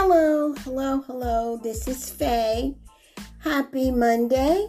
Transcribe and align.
Hello, 0.00 0.52
hello, 0.58 1.00
hello. 1.08 1.56
This 1.56 1.88
is 1.88 2.08
Faye. 2.08 2.76
Happy 3.40 3.90
Monday. 3.90 4.68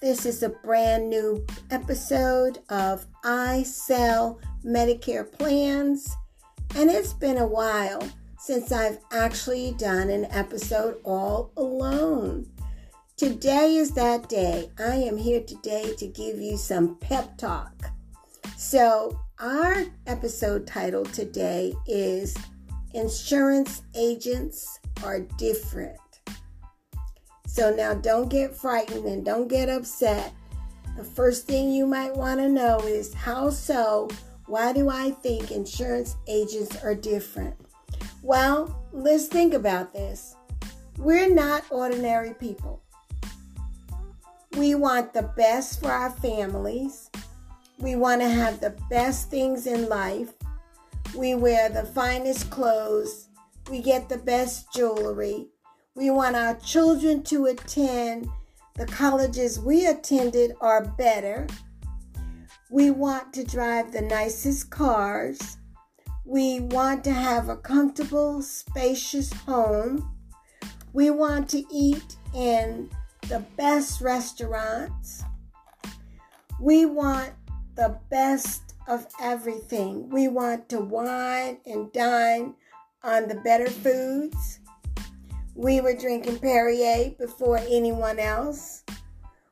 This 0.00 0.24
is 0.24 0.44
a 0.44 0.50
brand 0.50 1.10
new 1.10 1.44
episode 1.72 2.60
of 2.68 3.04
I 3.24 3.64
Sell 3.64 4.38
Medicare 4.64 5.28
Plans, 5.28 6.08
and 6.76 6.88
it's 6.88 7.12
been 7.12 7.38
a 7.38 7.46
while 7.48 8.00
since 8.38 8.70
I've 8.70 9.00
actually 9.10 9.72
done 9.72 10.08
an 10.08 10.26
episode 10.26 11.00
all 11.02 11.50
alone. 11.56 12.46
Today 13.16 13.74
is 13.74 13.90
that 13.94 14.28
day. 14.28 14.70
I 14.78 14.94
am 14.94 15.16
here 15.16 15.42
today 15.42 15.96
to 15.96 16.06
give 16.06 16.38
you 16.38 16.56
some 16.56 16.94
pep 17.00 17.36
talk. 17.38 17.90
So, 18.56 19.18
our 19.40 19.84
episode 20.06 20.64
title 20.64 21.04
today 21.06 21.74
is 21.88 22.36
Insurance 22.94 23.82
Agents 23.94 24.80
Are 25.04 25.20
Different. 25.20 25.98
So, 27.46 27.74
now 27.74 27.94
don't 27.94 28.28
get 28.28 28.54
frightened 28.54 29.04
and 29.04 29.24
don't 29.24 29.48
get 29.48 29.68
upset. 29.68 30.32
The 30.96 31.04
first 31.04 31.46
thing 31.46 31.70
you 31.70 31.86
might 31.86 32.16
want 32.16 32.40
to 32.40 32.48
know 32.48 32.78
is 32.80 33.12
how 33.12 33.50
so? 33.50 34.08
Why 34.46 34.72
do 34.72 34.88
I 34.88 35.10
think 35.10 35.50
insurance 35.50 36.16
agents 36.26 36.82
are 36.82 36.94
different? 36.94 37.54
Well, 38.22 38.82
let's 38.92 39.26
think 39.26 39.54
about 39.54 39.92
this. 39.92 40.34
We're 40.96 41.32
not 41.32 41.64
ordinary 41.70 42.34
people. 42.34 42.82
We 44.56 44.74
want 44.74 45.12
the 45.12 45.30
best 45.36 45.80
for 45.80 45.92
our 45.92 46.10
families. 46.10 47.10
We 47.78 47.96
want 47.96 48.22
to 48.22 48.28
have 48.28 48.60
the 48.60 48.76
best 48.88 49.30
things 49.30 49.66
in 49.66 49.88
life. 49.88 50.32
We 51.18 51.34
wear 51.34 51.68
the 51.68 51.82
finest 51.82 52.48
clothes. 52.48 53.28
We 53.68 53.82
get 53.82 54.08
the 54.08 54.18
best 54.18 54.72
jewelry. 54.72 55.48
We 55.96 56.10
want 56.10 56.36
our 56.36 56.54
children 56.54 57.24
to 57.24 57.46
attend 57.46 58.28
the 58.76 58.86
colleges 58.86 59.58
we 59.58 59.86
attended 59.86 60.52
are 60.60 60.84
better. 60.84 61.48
We 62.70 62.92
want 62.92 63.32
to 63.32 63.42
drive 63.42 63.90
the 63.90 64.02
nicest 64.02 64.70
cars. 64.70 65.56
We 66.24 66.60
want 66.60 67.02
to 67.02 67.12
have 67.12 67.48
a 67.48 67.56
comfortable, 67.56 68.40
spacious 68.40 69.32
home. 69.32 70.16
We 70.92 71.10
want 71.10 71.48
to 71.48 71.64
eat 71.68 72.14
in 72.32 72.90
the 73.22 73.40
best 73.56 74.00
restaurants. 74.00 75.24
We 76.60 76.86
want 76.86 77.32
the 77.74 77.98
best 78.08 78.67
of 78.88 79.06
everything. 79.20 80.08
We 80.08 80.28
want 80.28 80.68
to 80.70 80.80
wine 80.80 81.58
and 81.66 81.92
dine 81.92 82.54
on 83.04 83.28
the 83.28 83.36
better 83.36 83.68
foods. 83.68 84.60
We 85.54 85.80
were 85.80 85.94
drinking 85.94 86.38
Perrier 86.38 87.10
before 87.18 87.58
anyone 87.58 88.18
else. 88.18 88.82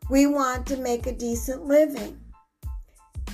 We 0.09 0.27
want 0.27 0.67
to 0.69 0.77
make 0.77 1.07
a 1.07 1.13
decent 1.13 1.67
living. 1.67 2.19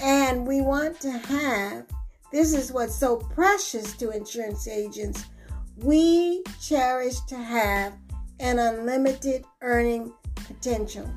And 0.03 0.47
we 0.47 0.61
want 0.61 1.01
to 1.01 1.13
have, 1.13 1.87
this 2.33 2.53
is 2.53 2.73
what's 2.73 2.95
so 2.95 3.17
precious 3.17 3.95
to 3.99 4.11
insurance 4.11 4.67
agents, 4.67 5.27
we 5.77 6.43
cherish 6.61 7.21
to 7.29 7.37
have 7.37 7.95
an 8.41 8.59
unlimited 8.59 9.45
earning 9.61 10.13
potential. 10.35 11.09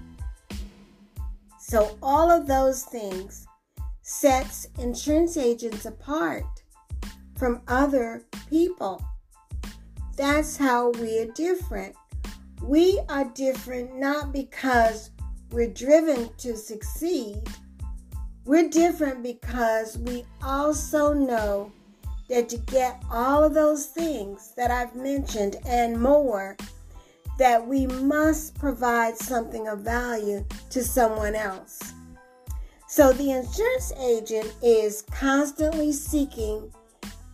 So, 1.60 1.98
all 2.04 2.30
of 2.30 2.46
those 2.46 2.84
things 2.84 3.48
sets 4.08 4.68
insurance 4.78 5.36
agents 5.36 5.88
apart 5.88 6.46
from 7.40 7.60
other 7.68 8.24
people. 8.48 9.04
That's 10.16 10.56
how 10.56 10.92
we 10.92 11.18
are 11.18 11.32
different. 11.32 11.96
We 12.62 13.02
are 13.10 13.26
different 13.26 13.98
not 13.98 14.32
because 14.32 15.10
we're 15.50 15.74
driven 15.74 16.30
to 16.38 16.56
succeed. 16.56 17.42
We're 18.46 18.70
different 18.70 19.24
because 19.24 19.98
we 19.98 20.24
also 20.44 21.12
know 21.12 21.72
that 22.30 22.48
to 22.50 22.58
get 22.58 23.04
all 23.10 23.44
of 23.44 23.56
those 23.56 23.88
things 23.88 24.54
that 24.56 24.70
I've 24.70 24.96
mentioned 24.96 25.56
and 25.66 26.00
more, 26.00 26.56
that 27.40 27.68
we 27.68 27.88
must 27.88 28.54
provide 28.54 29.18
something 29.18 29.68
of 29.68 29.80
value 29.80 30.46
to 30.70 30.84
someone 30.84 31.34
else. 31.34 31.95
So 32.96 33.12
the 33.12 33.32
insurance 33.32 33.92
agent 34.00 34.54
is 34.64 35.02
constantly 35.12 35.92
seeking 35.92 36.72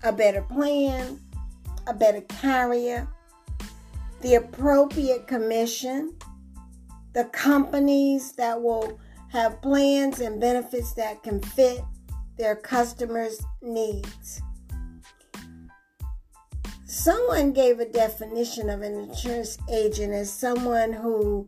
a 0.02 0.12
better 0.12 0.42
plan, 0.42 1.20
a 1.86 1.94
better 1.94 2.22
carrier, 2.22 3.08
the 4.22 4.34
appropriate 4.34 5.28
commission, 5.28 6.16
the 7.14 7.26
companies 7.26 8.32
that 8.38 8.60
will 8.60 9.00
have 9.28 9.62
plans 9.62 10.20
and 10.20 10.42
benefits 10.42 10.94
that 10.94 11.22
can 11.22 11.40
fit 11.40 11.84
their 12.40 12.56
customers' 12.56 13.44
needs. 13.62 14.42
Someone 16.88 17.52
gave 17.52 17.80
a 17.80 17.86
definition 17.86 18.68
of 18.68 18.82
an 18.82 18.96
insurance 18.96 19.60
agent 19.70 20.12
as 20.12 20.34
someone 20.34 20.92
who 20.92 21.48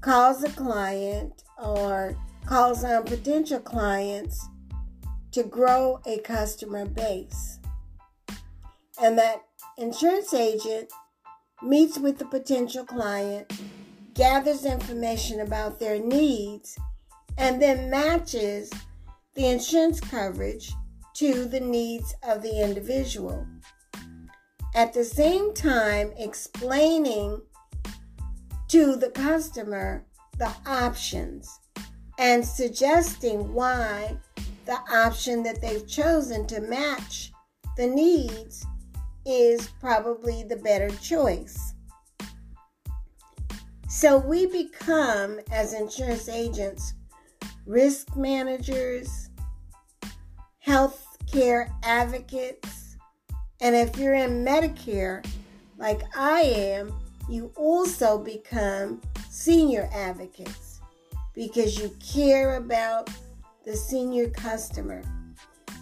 calls 0.00 0.42
a 0.42 0.50
client 0.50 1.44
or 1.56 2.16
calls 2.46 2.84
on 2.84 3.04
potential 3.04 3.60
clients 3.60 4.48
to 5.32 5.42
grow 5.44 6.00
a 6.06 6.18
customer 6.20 6.86
base. 6.86 7.58
And 9.00 9.18
that 9.18 9.42
insurance 9.78 10.34
agent 10.34 10.92
meets 11.62 11.98
with 11.98 12.18
the 12.18 12.24
potential 12.24 12.84
client, 12.84 13.52
gathers 14.14 14.64
information 14.64 15.40
about 15.40 15.78
their 15.78 15.98
needs, 15.98 16.78
and 17.38 17.60
then 17.60 17.90
matches 17.90 18.70
the 19.34 19.46
insurance 19.46 20.00
coverage 20.00 20.72
to 21.14 21.44
the 21.44 21.60
needs 21.60 22.14
of 22.22 22.42
the 22.42 22.62
individual 22.62 23.46
at 24.74 24.92
the 24.92 25.04
same 25.04 25.52
time 25.52 26.12
explaining 26.16 27.40
to 28.68 28.96
the 28.96 29.10
customer 29.10 30.04
the 30.38 30.52
options 30.66 31.60
and 32.20 32.46
suggesting 32.46 33.52
why 33.54 34.14
the 34.66 34.78
option 34.92 35.42
that 35.42 35.60
they've 35.62 35.88
chosen 35.88 36.46
to 36.46 36.60
match 36.60 37.32
the 37.78 37.86
needs 37.86 38.66
is 39.24 39.70
probably 39.80 40.44
the 40.44 40.56
better 40.56 40.90
choice. 40.96 41.72
So 43.88 44.18
we 44.18 44.46
become, 44.46 45.40
as 45.50 45.72
insurance 45.72 46.28
agents, 46.28 46.92
risk 47.66 48.14
managers, 48.14 49.30
health 50.58 51.16
care 51.32 51.72
advocates, 51.82 52.96
and 53.62 53.74
if 53.74 53.96
you're 53.96 54.14
in 54.14 54.44
Medicare, 54.44 55.26
like 55.78 56.02
I 56.14 56.40
am, 56.42 56.92
you 57.30 57.50
also 57.56 58.18
become 58.18 59.00
senior 59.30 59.88
advocates 59.92 60.69
because 61.40 61.78
you 61.78 61.90
care 62.06 62.56
about 62.56 63.08
the 63.64 63.74
senior 63.74 64.28
customer. 64.28 65.02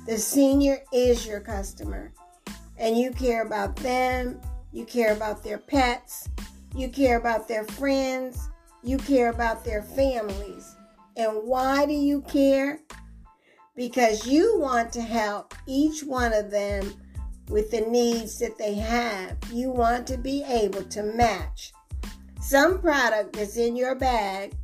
The 0.07 0.17
senior 0.17 0.79
is 0.93 1.27
your 1.27 1.41
customer, 1.41 2.13
and 2.79 2.97
you 2.97 3.11
care 3.11 3.45
about 3.45 3.75
them, 3.75 4.41
you 4.71 4.85
care 4.85 5.13
about 5.13 5.43
their 5.43 5.59
pets, 5.59 6.29
you 6.77 6.89
care 6.89 7.19
about 7.19 7.49
their 7.49 7.65
friends, 7.65 8.49
you 8.85 8.99
care 8.99 9.31
about 9.31 9.65
their 9.65 9.83
families. 9.83 10.77
And 11.17 11.33
why 11.43 11.87
do 11.87 11.93
you 11.93 12.23
care? 12.23 12.79
Because 13.75 14.29
you 14.29 14.61
want 14.61 14.93
to 14.93 15.03
help 15.03 15.55
each 15.67 16.05
one 16.05 16.35
of 16.35 16.53
them 16.53 16.95
with 17.49 17.73
the 17.73 17.81
needs 17.81 18.39
that 18.39 18.59
they 18.59 18.75
have. 18.75 19.37
You 19.51 19.73
want 19.73 20.07
to 20.07 20.19
be 20.19 20.45
able 20.45 20.85
to 20.85 21.03
match 21.03 21.73
some 22.41 22.81
product 22.81 23.33
that's 23.33 23.57
in 23.57 23.75
your 23.75 23.97
bag 23.97 24.55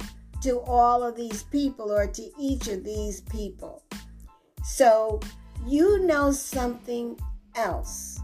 to 0.45 0.61
all 0.61 1.03
of 1.03 1.17
these 1.17 1.43
people 1.45 1.91
or 1.91 2.07
to 2.07 2.31
each 2.39 2.69
of 2.69 2.85
these 2.85 3.23
people. 3.23 3.83
So 4.63 5.21
you 5.67 6.07
know 6.07 6.33
something 6.33 7.19
else 7.55 8.21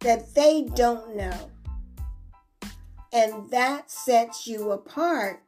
that 0.00 0.34
they 0.34 0.68
don't 0.74 1.16
know. 1.16 1.50
And 3.14 3.50
that 3.50 3.90
sets 3.90 4.46
you 4.46 4.72
apart 4.72 5.42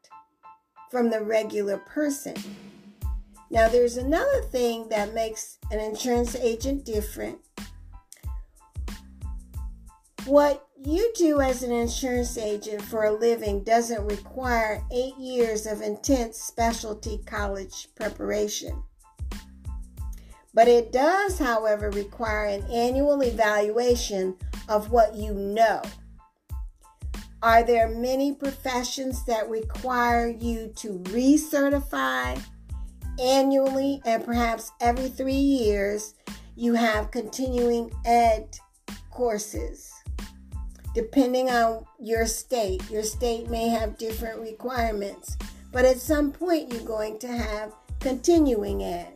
from 0.91 1.11
the 1.11 1.23
regular 1.23 1.77
person. 1.77 2.37
Now, 3.51 3.69
there's 3.69 3.99
another 3.99 4.41
thing 4.43 4.89
that 4.89 5.13
makes 5.13 5.59
an 5.71 5.81
insurance 5.81 6.35
agent 6.35 6.87
different 6.87 7.39
what 10.27 10.67
you 10.87 11.13
do 11.17 11.41
as 11.41 11.63
an 11.63 11.73
insurance 11.73 12.37
agent 12.37 12.83
for 12.83 13.05
a 13.05 13.13
living 13.13 13.65
doesn't 13.65 14.05
require 14.07 14.83
eight 14.93 15.17
years 15.17 15.67
of 15.67 15.81
intense 15.81 16.39
specialty 16.39 17.21
college 17.27 17.89
preparation. 17.95 18.83
But 20.53 20.69
it 20.69 20.93
does, 20.93 21.39
however, 21.39 21.91
require 21.91 22.47
an 22.47 22.65
annual 22.71 23.23
evaluation 23.23 24.37
of 24.69 24.91
what 24.91 25.15
you 25.15 25.33
know. 25.33 25.83
Are 27.43 27.63
there 27.63 27.89
many 27.89 28.35
professions 28.35 29.25
that 29.25 29.49
require 29.49 30.29
you 30.29 30.73
to 30.77 30.99
recertify 31.05 32.41
annually 33.21 34.01
and 34.05 34.25
perhaps 34.25 34.71
every 34.81 35.09
three 35.09 35.33
years? 35.33 36.15
You 36.57 36.75
have 36.75 37.11
continuing 37.11 37.91
ed 38.05 38.57
courses. 39.11 39.93
Depending 40.95 41.51
on 41.51 41.85
your 41.99 42.25
state, 42.25 42.89
your 42.89 43.03
state 43.03 43.51
may 43.51 43.69
have 43.69 43.99
different 43.99 44.41
requirements, 44.41 45.37
but 45.73 45.85
at 45.85 45.99
some 45.99 46.31
point 46.31 46.73
you're 46.73 46.83
going 46.83 47.19
to 47.19 47.29
have 47.29 47.75
continuing 47.99 48.85
ed. 48.85 49.15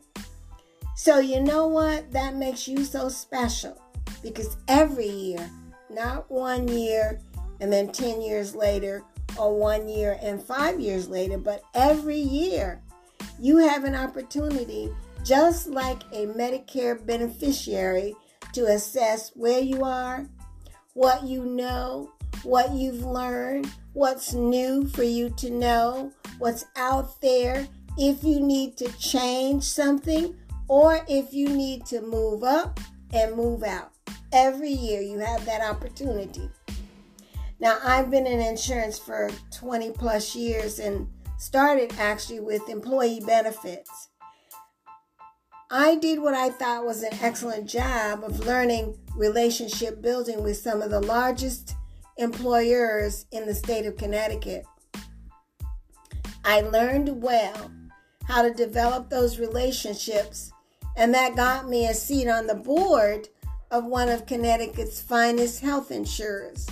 So, 0.96 1.20
you 1.20 1.40
know 1.40 1.68
what? 1.68 2.10
That 2.10 2.34
makes 2.34 2.66
you 2.66 2.84
so 2.84 3.08
special 3.08 3.80
because 4.22 4.56
every 4.66 5.08
year, 5.08 5.48
not 5.88 6.28
one 6.28 6.66
year 6.66 7.20
and 7.60 7.72
then 7.72 7.92
10 7.92 8.20
years 8.22 8.56
later, 8.56 9.04
or 9.38 9.56
one 9.56 9.88
year 9.88 10.18
and 10.20 10.42
five 10.42 10.80
years 10.80 11.08
later, 11.08 11.38
but 11.38 11.62
every 11.74 12.18
year, 12.18 12.82
you 13.38 13.58
have 13.58 13.84
an 13.84 13.94
opportunity, 13.94 14.92
just 15.24 15.68
like 15.68 16.02
a 16.12 16.26
Medicare 16.26 17.04
beneficiary, 17.06 18.14
to 18.52 18.64
assess 18.66 19.30
where 19.34 19.60
you 19.60 19.84
are, 19.84 20.26
what 20.98 21.22
you 21.22 21.44
know, 21.44 22.10
what 22.42 22.72
you've 22.72 23.04
learned, 23.04 23.70
what's 23.92 24.34
new 24.34 24.84
for 24.88 25.04
you 25.04 25.30
to 25.30 25.48
know, 25.48 26.12
what's 26.38 26.64
out 26.74 27.20
there, 27.20 27.68
if 27.96 28.24
you 28.24 28.40
need 28.40 28.76
to 28.76 28.90
change 28.98 29.62
something 29.62 30.36
or 30.66 31.04
if 31.08 31.32
you 31.32 31.48
need 31.50 31.86
to 31.86 32.00
move 32.00 32.42
up 32.42 32.80
and 33.12 33.36
move 33.36 33.62
out. 33.62 33.92
Every 34.32 34.72
year 34.72 35.00
you 35.00 35.20
have 35.20 35.44
that 35.44 35.62
opportunity. 35.62 36.50
Now, 37.60 37.78
I've 37.84 38.10
been 38.10 38.26
in 38.26 38.40
insurance 38.40 38.98
for 38.98 39.30
20 39.52 39.92
plus 39.92 40.34
years 40.34 40.80
and 40.80 41.06
started 41.38 41.94
actually 42.00 42.40
with 42.40 42.68
employee 42.68 43.22
benefits. 43.24 44.08
I 45.70 45.94
did 45.94 46.18
what 46.18 46.34
I 46.34 46.50
thought 46.50 46.84
was 46.84 47.04
an 47.04 47.14
excellent 47.22 47.68
job 47.68 48.24
of 48.24 48.40
learning 48.40 48.98
relationship 49.18 50.00
building 50.00 50.42
with 50.42 50.56
some 50.56 50.80
of 50.80 50.90
the 50.90 51.00
largest 51.00 51.74
employers 52.16 53.26
in 53.32 53.46
the 53.46 53.54
state 53.54 53.84
of 53.84 53.96
Connecticut. 53.96 54.64
I 56.44 56.60
learned 56.60 57.20
well 57.20 57.70
how 58.24 58.42
to 58.42 58.54
develop 58.54 59.10
those 59.10 59.38
relationships 59.38 60.52
and 60.96 61.12
that 61.14 61.36
got 61.36 61.68
me 61.68 61.86
a 61.86 61.94
seat 61.94 62.28
on 62.28 62.46
the 62.46 62.54
board 62.54 63.28
of 63.70 63.84
one 63.84 64.08
of 64.08 64.26
Connecticut's 64.26 65.00
finest 65.00 65.60
health 65.60 65.90
insurers. 65.90 66.66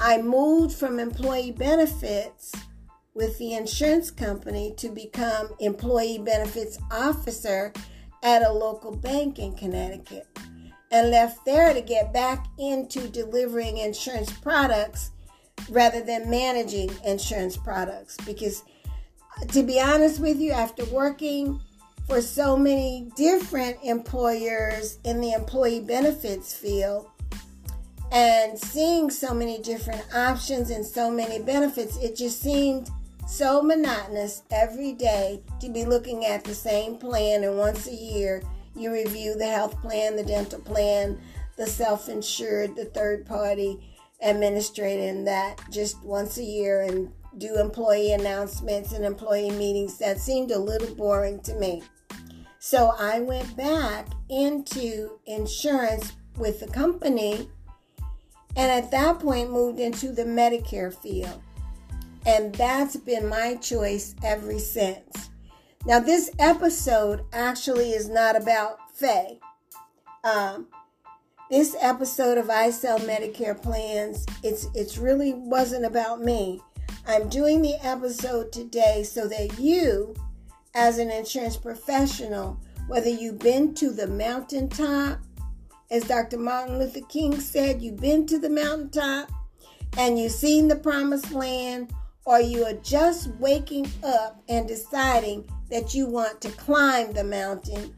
I 0.00 0.20
moved 0.20 0.74
from 0.74 0.98
employee 0.98 1.52
benefits 1.52 2.52
with 3.14 3.38
the 3.38 3.54
insurance 3.54 4.10
company 4.10 4.74
to 4.78 4.88
become 4.88 5.50
employee 5.60 6.18
benefits 6.18 6.78
officer 6.90 7.72
at 8.22 8.42
a 8.42 8.52
local 8.52 8.96
bank 8.96 9.38
in 9.38 9.54
Connecticut 9.54 10.26
and 10.92 11.10
left 11.10 11.44
there 11.44 11.74
to 11.74 11.80
get 11.80 12.12
back 12.12 12.46
into 12.58 13.08
delivering 13.08 13.78
insurance 13.78 14.32
products 14.32 15.10
rather 15.70 16.02
than 16.02 16.30
managing 16.30 16.90
insurance 17.04 17.56
products 17.56 18.16
because 18.26 18.62
uh, 19.40 19.44
to 19.46 19.62
be 19.62 19.80
honest 19.80 20.20
with 20.20 20.38
you 20.38 20.52
after 20.52 20.84
working 20.86 21.60
for 22.06 22.20
so 22.20 22.56
many 22.56 23.10
different 23.16 23.76
employers 23.82 24.98
in 25.04 25.20
the 25.20 25.32
employee 25.32 25.80
benefits 25.80 26.54
field 26.54 27.08
and 28.12 28.58
seeing 28.58 29.10
so 29.10 29.32
many 29.32 29.58
different 29.58 30.02
options 30.14 30.68
and 30.68 30.84
so 30.84 31.10
many 31.10 31.42
benefits, 31.42 31.96
it 31.96 32.14
just 32.14 32.40
seemed 32.42 32.90
so 33.26 33.62
monotonous 33.62 34.42
every 34.50 34.92
day 34.92 35.40
to 35.60 35.70
be 35.70 35.86
looking 35.86 36.26
at 36.26 36.44
the 36.44 36.54
same 36.54 36.96
plan. 36.96 37.42
And 37.42 37.56
once 37.56 37.86
a 37.86 37.94
year, 37.94 38.42
you 38.74 38.92
review 38.92 39.34
the 39.34 39.46
health 39.46 39.80
plan, 39.80 40.16
the 40.16 40.24
dental 40.24 40.60
plan, 40.60 41.18
the 41.56 41.66
self 41.66 42.08
insured, 42.08 42.76
the 42.76 42.86
third 42.86 43.26
party 43.26 43.78
administrator, 44.22 45.02
and 45.02 45.26
that 45.26 45.60
just 45.70 46.02
once 46.02 46.38
a 46.38 46.44
year 46.44 46.82
and 46.82 47.12
do 47.38 47.58
employee 47.58 48.12
announcements 48.12 48.92
and 48.92 49.04
employee 49.04 49.50
meetings. 49.50 49.98
That 49.98 50.18
seemed 50.18 50.50
a 50.50 50.58
little 50.58 50.94
boring 50.94 51.40
to 51.42 51.54
me. 51.54 51.82
So 52.58 52.92
I 52.98 53.20
went 53.20 53.56
back 53.56 54.06
into 54.28 55.18
insurance 55.26 56.12
with 56.36 56.60
the 56.60 56.68
company 56.68 57.48
and 58.56 58.70
at 58.70 58.90
that 58.90 59.18
point 59.18 59.50
moved 59.50 59.80
into 59.80 60.12
the 60.12 60.24
Medicare 60.24 60.94
field. 60.94 61.42
And 62.26 62.54
that's 62.54 62.96
been 62.96 63.26
my 63.26 63.56
choice 63.56 64.14
ever 64.22 64.58
since. 64.58 65.30
Now, 65.84 65.98
this 65.98 66.30
episode 66.38 67.24
actually 67.32 67.90
is 67.90 68.08
not 68.08 68.40
about 68.40 68.78
Faye. 68.94 69.40
Um, 70.22 70.68
this 71.50 71.74
episode 71.80 72.38
of 72.38 72.48
I 72.50 72.70
Sell 72.70 73.00
Medicare 73.00 73.60
Plans, 73.60 74.24
it's 74.44 74.68
it's 74.74 74.96
really 74.96 75.34
wasn't 75.34 75.84
about 75.84 76.22
me. 76.22 76.60
I'm 77.04 77.28
doing 77.28 77.62
the 77.62 77.74
episode 77.84 78.52
today 78.52 79.02
so 79.02 79.26
that 79.26 79.58
you 79.58 80.14
as 80.76 80.98
an 80.98 81.10
insurance 81.10 81.56
professional, 81.56 82.60
whether 82.86 83.10
you've 83.10 83.40
been 83.40 83.74
to 83.74 83.90
the 83.90 84.06
mountaintop, 84.06 85.18
as 85.90 86.04
Dr. 86.04 86.38
Martin 86.38 86.78
Luther 86.78 87.04
King 87.08 87.40
said, 87.40 87.82
you've 87.82 88.00
been 88.00 88.24
to 88.26 88.38
the 88.38 88.48
mountaintop 88.48 89.32
and 89.98 90.16
you've 90.16 90.30
seen 90.30 90.68
the 90.68 90.76
promised 90.76 91.32
land, 91.32 91.92
or 92.24 92.40
you 92.40 92.64
are 92.64 92.72
just 92.74 93.26
waking 93.40 93.90
up 94.04 94.40
and 94.48 94.68
deciding 94.68 95.44
that 95.72 95.94
you 95.94 96.06
want 96.06 96.38
to 96.42 96.50
climb 96.50 97.12
the 97.12 97.24
mountain, 97.24 97.94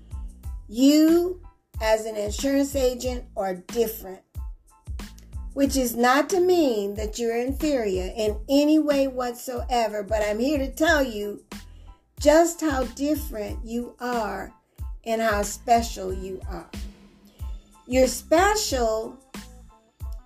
you, 0.68 1.40
as 1.82 2.06
an 2.06 2.14
insurance 2.14 2.76
agent, 2.76 3.24
are 3.36 3.56
different. 3.56 4.20
Which 5.54 5.76
is 5.76 5.96
not 5.96 6.30
to 6.30 6.40
mean 6.40 6.94
that 6.94 7.18
you're 7.18 7.36
inferior 7.36 8.12
in 8.16 8.38
any 8.48 8.78
way 8.78 9.08
whatsoever, 9.08 10.04
but 10.04 10.22
I'm 10.22 10.38
here 10.38 10.58
to 10.58 10.70
tell 10.70 11.02
you 11.02 11.42
just 12.20 12.60
how 12.60 12.84
different 12.84 13.58
you 13.64 13.96
are 13.98 14.52
and 15.04 15.20
how 15.20 15.42
special 15.42 16.14
you 16.14 16.40
are. 16.48 16.70
You're 17.88 18.06
special 18.06 19.18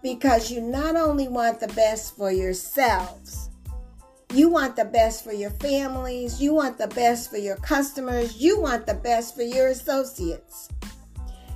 because 0.03 0.51
you 0.51 0.61
not 0.61 0.97
only 0.97 1.29
want 1.29 1.61
the 1.61 1.69
best 1.69 2.15
for 2.15 2.31
yourselves, 2.31 3.48
you 4.33 4.51
want 4.51 4.77
the 4.77 4.85
best 4.85 5.25
for 5.25 5.33
your 5.33 5.51
families, 5.51 6.41
you 6.41 6.55
want 6.55 6.79
the 6.79 6.89
best 6.89 7.31
for 7.31 7.39
your 7.39 7.57
customers, 7.57 8.37
you 8.37 8.61
want 8.61 8.87
the 8.87 8.95
best 8.95 9.35
for 9.35 9.43
your 9.43 9.69
associates. 9.69 10.69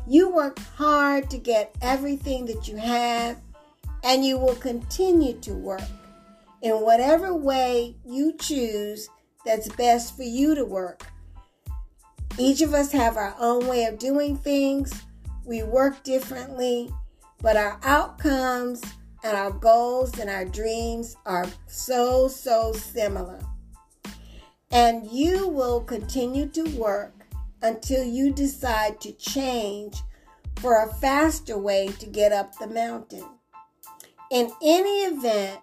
You 0.07 0.31
work 0.31 0.59
hard 0.77 1.31
to 1.31 1.39
get 1.39 1.75
everything 1.83 2.47
that 2.47 2.67
you 2.67 2.77
have, 2.77 3.37
and 4.03 4.25
you 4.25 4.39
will 4.39 4.57
continue 4.57 5.39
to 5.41 5.53
work 5.55 5.83
in 6.63 6.73
whatever 6.81 7.35
way 7.35 7.97
you 8.05 8.35
choose 8.39 9.09
that's 9.45 9.69
best 9.71 10.17
for 10.17 10.23
you 10.23 10.55
to 10.55 10.65
work. 10.65 11.07
Each 12.39 12.63
of 12.63 12.73
us 12.73 12.91
have 12.93 13.17
our 13.17 13.35
own 13.39 13.67
way 13.67 13.85
of 13.85 13.99
doing 13.99 14.37
things. 14.37 14.93
We 15.45 15.63
work 15.63 16.03
differently, 16.03 16.91
but 17.41 17.57
our 17.57 17.79
outcomes 17.83 18.83
and 19.23 19.37
our 19.37 19.51
goals 19.51 20.19
and 20.19 20.29
our 20.29 20.45
dreams 20.45 21.17
are 21.27 21.47
so, 21.67 22.29
so 22.29 22.73
similar. 22.73 23.39
And 24.71 25.07
you 25.11 25.49
will 25.49 25.81
continue 25.81 26.49
to 26.49 26.65
work 26.77 27.15
until 27.63 28.05
you 28.05 28.33
decide 28.33 29.01
to 29.03 29.13
change 29.13 29.97
for 30.57 30.83
a 30.83 30.95
faster 30.95 31.59
way 31.59 31.89
to 31.99 32.07
get 32.07 32.33
up 32.33 32.59
the 32.59 32.67
mountain. 32.67 33.25
In 34.31 34.51
any 34.63 35.05
event, 35.05 35.61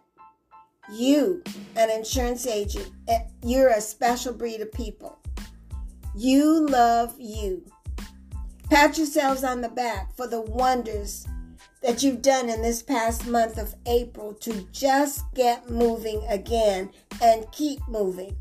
you, 0.92 1.44
an 1.75 1.89
insurance 1.89 2.48
agent, 2.48 2.92
eh, 3.08 3.20
you're 3.44 3.70
a 3.70 3.82
special 3.82 4.34
breed 4.34 4.62
of 4.62 4.72
people. 4.72 5.20
You 6.16 6.68
love 6.68 7.16
you. 7.20 7.66
Pat 8.70 8.98
yourselves 8.98 9.44
on 9.44 9.62
the 9.62 9.70
back 9.70 10.16
for 10.16 10.28
the 10.28 10.42
wonders 10.42 11.25
that 11.81 12.03
you've 12.03 12.21
done 12.21 12.50
in 12.50 12.62
this 12.62 12.81
past 12.81 13.27
month 13.27 13.57
of 13.57 13.75
April 13.86 14.33
to 14.33 14.67
just 14.71 15.24
get 15.33 15.69
moving 15.69 16.21
again 16.29 16.89
and 17.21 17.51
keep 17.51 17.79
moving. 17.88 18.36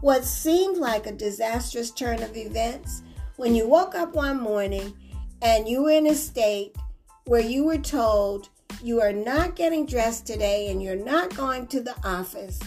What 0.00 0.24
seemed 0.24 0.76
like 0.76 1.06
a 1.06 1.12
disastrous 1.12 1.90
turn 1.90 2.22
of 2.22 2.36
events 2.36 3.02
when 3.36 3.54
you 3.54 3.68
woke 3.68 3.94
up 3.94 4.14
one 4.14 4.40
morning 4.40 4.94
and 5.42 5.68
you 5.68 5.82
were 5.82 5.90
in 5.90 6.06
a 6.06 6.14
state 6.14 6.76
where 7.24 7.40
you 7.40 7.64
were 7.64 7.78
told 7.78 8.48
you 8.82 9.00
are 9.00 9.12
not 9.12 9.56
getting 9.56 9.86
dressed 9.86 10.26
today 10.26 10.68
and 10.68 10.82
you're 10.82 10.94
not 10.94 11.34
going 11.36 11.66
to 11.68 11.80
the 11.80 11.96
office, 12.04 12.60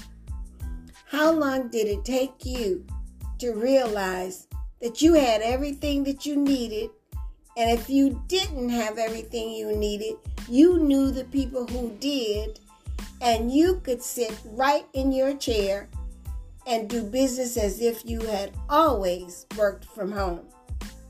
how 1.05 1.31
long 1.31 1.69
did 1.69 1.87
it 1.87 2.03
take 2.03 2.45
you 2.45 2.85
to 3.39 3.51
realize 3.53 4.47
that 4.81 5.01
you 5.01 5.13
had 5.13 5.41
everything 5.41 6.03
that 6.03 6.25
you 6.25 6.35
needed. 6.35 6.89
And 7.57 7.71
if 7.71 7.89
you 7.89 8.21
didn't 8.27 8.69
have 8.69 8.99
everything 8.99 9.49
you 9.49 9.75
needed, 9.75 10.15
you 10.47 10.77
knew 10.77 11.09
the 11.09 11.23
people 11.25 11.65
who 11.65 11.89
did, 11.99 12.59
and 13.19 13.51
you 13.51 13.81
could 13.83 14.03
sit 14.03 14.39
right 14.45 14.85
in 14.93 15.11
your 15.11 15.35
chair 15.35 15.89
and 16.67 16.87
do 16.87 17.01
business 17.01 17.57
as 17.57 17.81
if 17.81 18.05
you 18.05 18.21
had 18.21 18.51
always 18.69 19.47
worked 19.57 19.85
from 19.85 20.11
home. 20.11 20.41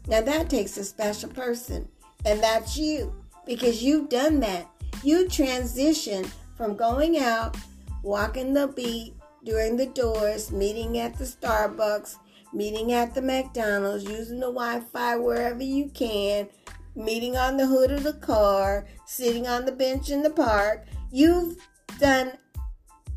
Now 0.08 0.22
that 0.22 0.50
takes 0.50 0.78
a 0.78 0.86
special 0.86 1.30
person, 1.30 1.90
and 2.26 2.42
that's 2.42 2.78
you 2.78 3.14
because 3.46 3.84
you've 3.84 4.08
done 4.08 4.40
that. 4.40 4.70
You 5.04 5.26
transitioned 5.26 6.32
from 6.56 6.78
going 6.78 7.18
out, 7.18 7.58
walking 8.04 8.54
the 8.54 8.68
beat, 8.68 9.16
during 9.44 9.78
the 9.78 9.86
doors, 9.86 10.52
meeting 10.52 10.98
at 10.98 11.18
the 11.18 11.24
Starbucks, 11.24 12.18
meeting 12.54 12.94
at 12.94 13.14
the 13.14 13.22
McDonald's, 13.22 14.04
using 14.04 14.40
the 14.40 14.48
Wi 14.48 14.82
Fi 14.92 15.18
wherever 15.18 15.64
you 15.64 15.90
can, 15.90 16.48
meeting 16.96 17.38
on 17.38 17.58
the 17.58 17.68
hood 17.68 17.92
of 17.92 18.04
the 18.04 18.14
car, 18.14 18.86
sitting 19.06 19.48
on 19.48 19.66
the 19.66 19.72
bench 19.72 20.10
in 20.10 20.24
the 20.24 20.30
park. 20.30 20.86
You've 21.12 21.58
done 22.00 22.34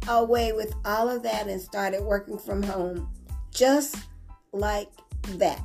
away 0.09 0.53
with 0.53 0.75
all 0.85 1.09
of 1.09 1.23
that 1.23 1.49
and 1.49 1.61
started 1.61 2.03
working 2.03 2.39
from 2.39 2.63
home 2.63 3.09
just 3.51 3.97
like 4.53 4.91
that 5.37 5.63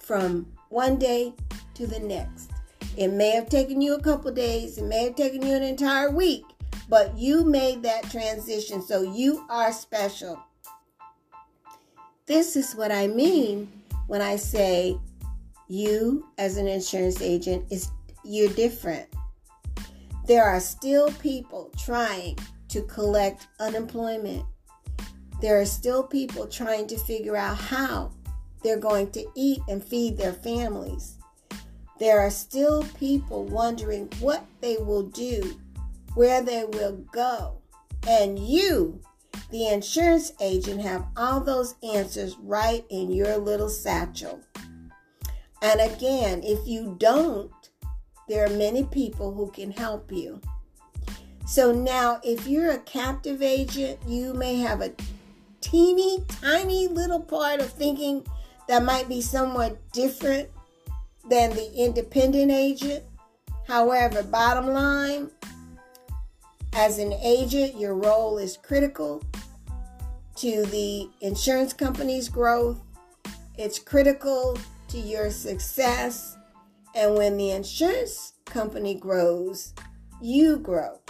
from 0.00 0.46
one 0.68 0.98
day 0.98 1.34
to 1.74 1.86
the 1.86 1.98
next. 1.98 2.50
It 2.96 3.08
may 3.08 3.30
have 3.30 3.48
taken 3.48 3.80
you 3.80 3.94
a 3.94 4.00
couple 4.00 4.30
days, 4.32 4.78
it 4.78 4.84
may 4.84 5.04
have 5.04 5.16
taken 5.16 5.42
you 5.42 5.54
an 5.54 5.62
entire 5.62 6.10
week, 6.10 6.44
but 6.88 7.16
you 7.16 7.44
made 7.44 7.82
that 7.82 8.10
transition, 8.10 8.80
so 8.80 9.02
you 9.02 9.44
are 9.50 9.72
special. 9.72 10.40
This 12.26 12.56
is 12.56 12.74
what 12.74 12.90
I 12.90 13.06
mean 13.06 13.70
when 14.08 14.20
I 14.20 14.34
say 14.34 14.98
you 15.68 16.26
as 16.38 16.56
an 16.56 16.66
insurance 16.66 17.22
agent 17.22 17.66
is 17.70 17.90
you're 18.24 18.52
different. 18.52 19.06
There 20.26 20.44
are 20.44 20.58
still 20.58 21.12
people 21.12 21.70
trying 21.78 22.36
to 22.68 22.82
collect 22.82 23.46
unemployment. 23.60 24.44
There 25.40 25.60
are 25.60 25.66
still 25.66 26.02
people 26.02 26.48
trying 26.48 26.88
to 26.88 26.98
figure 26.98 27.36
out 27.36 27.58
how 27.58 28.10
they're 28.64 28.76
going 28.76 29.12
to 29.12 29.24
eat 29.36 29.60
and 29.68 29.84
feed 29.84 30.18
their 30.18 30.32
families. 30.32 31.18
There 32.00 32.20
are 32.20 32.30
still 32.30 32.82
people 32.98 33.44
wondering 33.44 34.10
what 34.18 34.44
they 34.60 34.78
will 34.78 35.04
do 35.04 35.60
where 36.14 36.42
they 36.42 36.64
will 36.64 36.96
go. 37.12 37.58
And 38.08 38.36
you, 38.36 39.00
the 39.50 39.68
insurance 39.68 40.32
agent, 40.40 40.80
have 40.82 41.06
all 41.16 41.40
those 41.40 41.74
answers 41.82 42.36
right 42.38 42.84
in 42.90 43.10
your 43.10 43.36
little 43.36 43.68
satchel. 43.68 44.40
And 45.62 45.80
again, 45.80 46.42
if 46.42 46.66
you 46.66 46.96
don't, 46.98 47.50
there 48.28 48.44
are 48.44 48.56
many 48.56 48.84
people 48.84 49.32
who 49.32 49.50
can 49.50 49.70
help 49.70 50.10
you. 50.12 50.40
So 51.46 51.72
now, 51.72 52.20
if 52.24 52.46
you're 52.46 52.72
a 52.72 52.78
captive 52.78 53.40
agent, 53.40 54.00
you 54.06 54.34
may 54.34 54.56
have 54.56 54.80
a 54.80 54.92
teeny 55.60 56.24
tiny 56.28 56.88
little 56.88 57.20
part 57.20 57.60
of 57.60 57.70
thinking 57.70 58.26
that 58.68 58.84
might 58.84 59.08
be 59.08 59.20
somewhat 59.20 59.78
different 59.92 60.48
than 61.28 61.50
the 61.50 61.72
independent 61.74 62.50
agent. 62.50 63.04
However, 63.66 64.22
bottom 64.22 64.68
line, 64.68 65.30
as 66.76 66.98
an 66.98 67.14
agent, 67.14 67.80
your 67.80 67.94
role 67.94 68.36
is 68.36 68.58
critical 68.58 69.22
to 70.36 70.66
the 70.66 71.08
insurance 71.22 71.72
company's 71.72 72.28
growth. 72.28 72.78
It's 73.56 73.78
critical 73.78 74.58
to 74.88 74.98
your 74.98 75.30
success. 75.30 76.36
And 76.94 77.14
when 77.14 77.38
the 77.38 77.52
insurance 77.52 78.34
company 78.44 78.94
grows, 78.94 79.72
you 80.20 80.58
grow. 80.58 81.00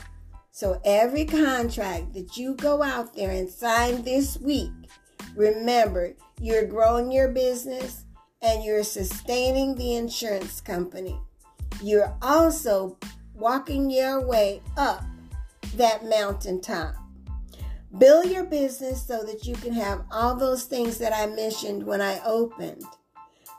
So 0.52 0.80
every 0.84 1.24
contract 1.24 2.14
that 2.14 2.36
you 2.36 2.54
go 2.54 2.80
out 2.80 3.12
there 3.16 3.32
and 3.32 3.50
sign 3.50 4.02
this 4.02 4.38
week, 4.38 4.70
remember 5.34 6.14
you're 6.40 6.66
growing 6.66 7.10
your 7.10 7.28
business 7.28 8.04
and 8.40 8.62
you're 8.62 8.84
sustaining 8.84 9.74
the 9.74 9.96
insurance 9.96 10.60
company. 10.60 11.18
You're 11.82 12.16
also 12.22 12.96
walking 13.34 13.90
your 13.90 14.24
way 14.24 14.62
up 14.76 15.02
that 15.76 16.04
mountaintop. 16.04 16.94
Build 17.98 18.30
your 18.30 18.44
business 18.44 19.06
so 19.06 19.22
that 19.24 19.46
you 19.46 19.54
can 19.54 19.72
have 19.72 20.04
all 20.10 20.34
those 20.34 20.64
things 20.64 20.98
that 20.98 21.14
I 21.14 21.26
mentioned 21.34 21.84
when 21.84 22.02
I 22.02 22.20
opened. 22.24 22.82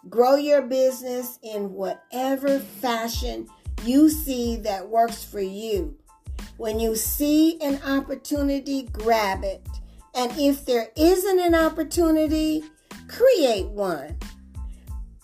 Grow 0.10 0.36
your 0.36 0.62
business 0.62 1.40
in 1.42 1.74
whatever 1.74 2.60
fashion 2.60 3.48
you 3.84 4.10
see 4.10 4.58
that 4.58 4.88
works 4.88 5.24
for 5.24 5.42
you. 5.42 5.98
When 6.58 6.80
you 6.80 6.96
see 6.96 7.60
an 7.62 7.82
opportunity, 7.84 8.84
grab 8.92 9.44
it. 9.44 9.66
And 10.14 10.32
if 10.38 10.66
there 10.66 10.90
isn't 10.96 11.40
an 11.40 11.56
opportunity, 11.56 12.64
create 13.08 13.68
one. 13.68 14.18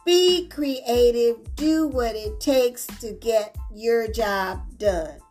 Be 0.06 0.48
creative, 0.50 1.56
do 1.56 1.88
what 1.88 2.16
it 2.16 2.40
takes 2.40 2.86
to 3.00 3.14
get 3.14 3.56
your 3.74 4.08
job 4.12 4.60
done. 4.78 5.23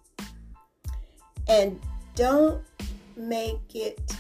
And 1.49 1.81
don't 2.15 2.63
make 3.17 3.75
it 3.75 4.17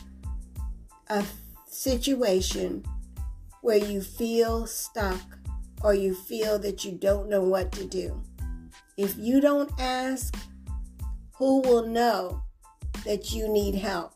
a 1.09 1.25
situation 1.67 2.85
where 3.61 3.79
you 3.79 4.01
feel 4.01 4.67
stuck 4.67 5.21
or 5.83 5.95
you 5.95 6.15
feel 6.15 6.59
that 6.59 6.85
you 6.85 6.93
don't 6.93 7.29
know 7.29 7.43
what 7.43 7.73
to 7.73 7.85
do. 7.85 8.21
If 8.97 9.17
you 9.17 9.41
don't 9.41 9.71
ask, 9.81 10.35
who 11.35 11.61
will 11.63 11.87
know 11.87 12.43
that 13.05 13.33
you 13.33 13.49
need 13.49 13.75
help? 13.75 14.13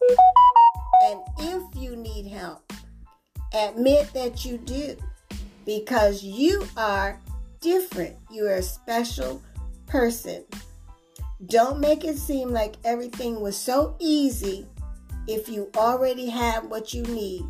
And 1.04 1.20
if 1.38 1.62
you 1.76 1.96
need 1.96 2.26
help, 2.26 2.72
admit 3.54 4.12
that 4.12 4.44
you 4.44 4.58
do 4.58 4.96
because 5.64 6.22
you 6.22 6.66
are 6.76 7.20
different. 7.60 8.16
You 8.30 8.46
are 8.46 8.56
a 8.56 8.62
special 8.62 9.42
person. 9.86 10.44
Don't 11.44 11.80
make 11.80 12.04
it 12.04 12.16
seem 12.16 12.50
like 12.50 12.76
everything 12.82 13.40
was 13.40 13.56
so 13.56 13.94
easy 13.98 14.66
if 15.28 15.48
you 15.48 15.70
already 15.76 16.30
have 16.30 16.64
what 16.66 16.94
you 16.94 17.02
need. 17.02 17.44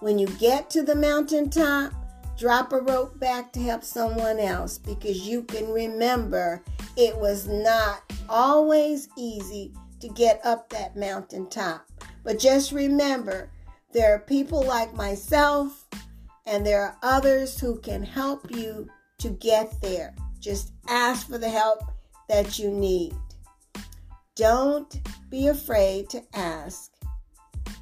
When 0.00 0.18
you 0.18 0.28
get 0.38 0.70
to 0.70 0.82
the 0.82 0.94
mountaintop, 0.94 1.92
drop 2.38 2.72
a 2.72 2.80
rope 2.80 3.20
back 3.20 3.52
to 3.52 3.60
help 3.60 3.84
someone 3.84 4.38
else 4.38 4.78
because 4.78 5.28
you 5.28 5.42
can 5.42 5.70
remember 5.70 6.62
it 6.96 7.16
was 7.18 7.46
not 7.46 8.02
always 8.30 9.08
easy 9.18 9.74
to 10.00 10.08
get 10.08 10.40
up 10.44 10.70
that 10.70 10.96
mountaintop. 10.96 11.86
But 12.24 12.38
just 12.38 12.72
remember, 12.72 13.50
there 13.92 14.14
are 14.14 14.20
people 14.20 14.62
like 14.62 14.94
myself 14.94 15.84
and 16.46 16.64
there 16.64 16.82
are 16.82 16.96
others 17.02 17.60
who 17.60 17.78
can 17.80 18.02
help 18.02 18.50
you 18.50 18.88
to 19.18 19.28
get 19.28 19.80
there. 19.82 20.14
Just 20.40 20.72
ask 20.88 21.28
for 21.28 21.36
the 21.36 21.50
help 21.50 21.80
that 22.28 22.58
you 22.58 22.70
need. 22.70 23.14
Don't 24.36 25.00
be 25.30 25.48
afraid 25.48 26.08
to 26.10 26.22
ask, 26.34 26.92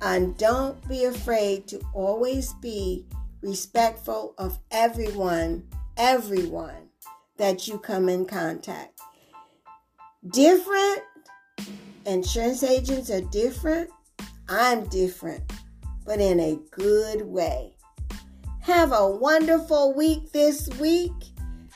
and 0.00 0.36
don't 0.38 0.86
be 0.88 1.04
afraid 1.04 1.66
to 1.68 1.80
always 1.92 2.52
be 2.54 3.06
respectful 3.42 4.34
of 4.38 4.58
everyone, 4.70 5.66
everyone 5.96 6.88
that 7.36 7.68
you 7.68 7.78
come 7.78 8.08
in 8.08 8.24
contact. 8.24 9.00
Different 10.30 11.02
insurance 12.06 12.62
agents 12.62 13.10
are 13.10 13.20
different. 13.20 13.90
I'm 14.48 14.86
different, 14.88 15.52
but 16.04 16.20
in 16.20 16.40
a 16.40 16.58
good 16.70 17.22
way. 17.22 17.76
Have 18.60 18.92
a 18.92 19.08
wonderful 19.08 19.94
week 19.94 20.32
this 20.32 20.68
week. 20.80 21.12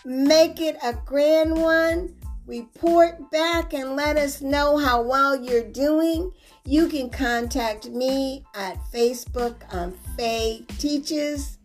Make 0.05 0.61
it 0.61 0.77
a 0.83 0.95
grand 0.95 1.61
one. 1.61 2.17
Report 2.51 3.31
back 3.31 3.73
and 3.75 3.95
let 3.95 4.17
us 4.17 4.43
know 4.43 4.77
how 4.77 5.03
well 5.03 5.41
you're 5.41 5.71
doing. 5.71 6.33
You 6.65 6.89
can 6.89 7.09
contact 7.09 7.89
me 7.89 8.45
at 8.57 8.77
Facebook 8.93 9.55
on 9.73 9.93
Faye 10.17 10.65
Teaches 10.77 11.59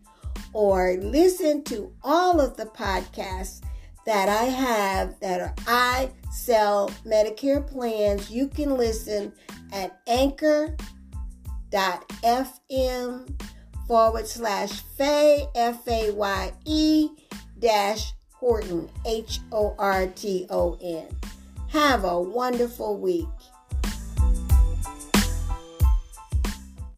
or 0.52 0.96
listen 1.02 1.64
to 1.64 1.92
all 2.04 2.40
of 2.40 2.56
the 2.56 2.66
podcasts 2.66 3.62
that 4.06 4.28
I 4.28 4.44
have 4.44 5.18
that 5.18 5.40
are 5.40 5.54
I 5.66 6.12
sell 6.30 6.88
Medicare 7.04 7.66
plans. 7.66 8.30
You 8.30 8.46
can 8.46 8.76
listen 8.76 9.32
at 9.72 9.98
anchor.fm 10.06 10.78
forward 13.88 14.28
slash 14.28 14.82
Faye, 14.96 15.48
F 15.56 15.88
A 15.88 16.12
Y 16.12 16.52
E 16.64 17.08
dash 17.58 18.12
Horton, 18.38 18.88
H 19.06 19.40
O 19.52 19.74
R 19.78 20.06
T 20.08 20.46
O 20.50 20.78
N. 20.80 21.06
Have 21.68 22.04
a 22.04 22.20
wonderful 22.20 22.98
week. 22.98 23.26